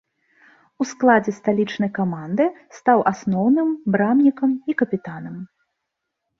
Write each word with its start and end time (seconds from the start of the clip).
У 0.83 0.87
складзе 0.91 1.33
сталічнай 1.39 1.91
каманды 1.99 2.49
стаў 2.79 3.05
асноўным 3.13 3.69
брамнікам 3.95 4.59
і 4.69 4.79
капітанам. 4.83 5.41